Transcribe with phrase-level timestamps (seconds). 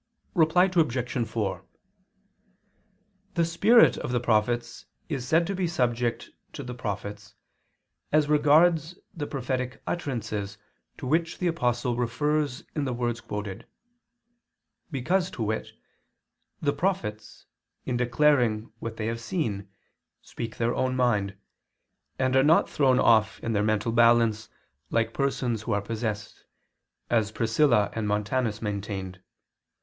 [0.33, 1.27] Reply Obj.
[1.27, 1.63] 4:
[3.35, 7.35] The spirit of the prophets is said to be subject to the prophets
[8.11, 10.57] as regards the prophetic utterances
[10.97, 13.67] to which the Apostle refers in the words quoted;
[14.89, 15.67] because, to wit,
[16.63, 17.45] the prophets
[17.85, 19.69] in declaring what they have seen
[20.23, 21.37] speak their own mind,
[22.17, 24.49] and are not thrown off their mental balance,
[24.89, 26.43] like persons who are possessed,
[27.11, 29.21] as Priscilla and Montanus maintained.